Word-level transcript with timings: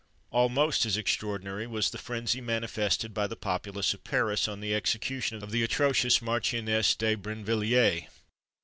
Almost 0.31 0.83
as 0.87 0.97
extraordinary 0.97 1.67
was 1.67 1.91
the 1.91 1.99
frenzy 1.99 2.41
manifested 2.41 3.13
by 3.13 3.27
the 3.27 3.35
populace 3.35 3.93
of 3.93 4.03
Paris 4.03 4.47
on 4.47 4.59
the 4.59 4.73
execution 4.73 5.43
of 5.43 5.51
the 5.51 5.61
atrocious 5.61 6.23
Marchioness 6.23 6.95
de 6.95 7.13
Brinvilliers. 7.13 8.05